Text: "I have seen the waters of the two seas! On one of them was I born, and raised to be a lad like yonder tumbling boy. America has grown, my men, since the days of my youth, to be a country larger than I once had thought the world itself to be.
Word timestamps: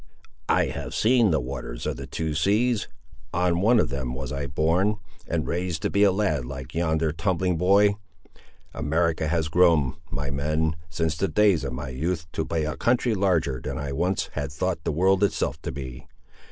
"I 0.49 0.65
have 0.65 0.95
seen 0.95 1.29
the 1.29 1.39
waters 1.39 1.85
of 1.85 1.95
the 1.95 2.07
two 2.07 2.33
seas! 2.33 2.87
On 3.35 3.61
one 3.61 3.79
of 3.79 3.89
them 3.89 4.15
was 4.15 4.31
I 4.31 4.47
born, 4.47 4.97
and 5.27 5.45
raised 5.47 5.83
to 5.83 5.91
be 5.91 6.01
a 6.01 6.11
lad 6.11 6.43
like 6.43 6.73
yonder 6.73 7.11
tumbling 7.11 7.55
boy. 7.55 7.97
America 8.73 9.27
has 9.27 9.47
grown, 9.47 9.97
my 10.09 10.31
men, 10.31 10.75
since 10.89 11.15
the 11.15 11.27
days 11.27 11.63
of 11.63 11.73
my 11.73 11.89
youth, 11.89 12.25
to 12.31 12.43
be 12.43 12.63
a 12.63 12.75
country 12.75 13.13
larger 13.13 13.61
than 13.63 13.77
I 13.77 13.91
once 13.91 14.31
had 14.33 14.51
thought 14.51 14.85
the 14.85 14.91
world 14.91 15.23
itself 15.23 15.61
to 15.61 15.71
be. 15.71 16.07